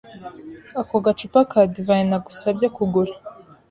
[0.79, 3.13] Ako gacupa ka divayi nagusabye kugura.